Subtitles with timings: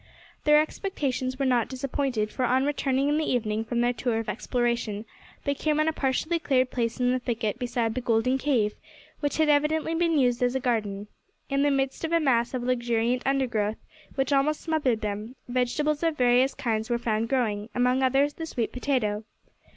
[0.45, 4.29] Their expectations were not disappointed, for, on returning in the evening from their tour of
[4.29, 5.05] exploration,
[5.43, 8.73] they came on a partially cleared place in the thicket beside the golden cave,
[9.19, 11.05] which had evidently been used as a garden.
[11.51, 13.77] In the midst of a mass of luxuriant undergrowth,
[14.15, 18.71] which almost smothered them, vegetables of various kinds were found growing among others the sweet
[18.71, 19.23] potato.